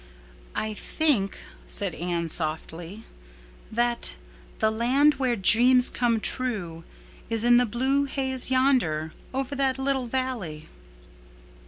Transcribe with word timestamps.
"I 0.55 0.73
think," 0.73 1.37
said 1.67 1.93
Anne 1.93 2.27
softly, 2.27 3.03
"that 3.71 4.15
'the 4.57 4.71
land 4.71 5.13
where 5.19 5.35
dreams 5.35 5.91
come 5.91 6.19
true' 6.19 6.83
is 7.29 7.43
in 7.43 7.57
the 7.57 7.67
blue 7.67 8.05
haze 8.05 8.49
yonder, 8.49 9.13
over 9.31 9.53
that 9.53 9.77
little 9.77 10.07
valley." 10.07 10.67